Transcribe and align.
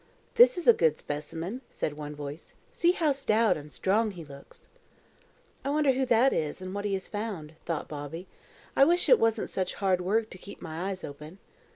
"This 0.33 0.57
is 0.57 0.67
a 0.67 0.73
good 0.73 0.97
specimen," 0.97 1.61
said 1.69 1.93
one 1.95 2.15
voice. 2.15 2.55
"See 2.73 2.93
how 2.93 3.11
stout 3.11 3.55
and 3.55 3.71
strong 3.71 4.09
he 4.09 4.25
looks!" 4.25 4.67
"I 5.63 5.69
wonder 5.69 5.91
who 5.91 6.07
that 6.07 6.33
is, 6.33 6.59
and 6.59 6.73
what 6.73 6.85
he 6.85 6.93
has 6.93 7.07
found," 7.07 7.53
thought 7.67 7.87
Bobby. 7.87 8.25
"I 8.75 8.83
wish 8.83 9.07
it 9.09 9.19
wasn't 9.19 9.51
such 9.51 9.75
hard 9.75 10.01
work 10.01 10.31
to 10.31 10.39
keep 10.39 10.59
my 10.59 10.89
eyes 10.89 11.03
open." 11.03 11.37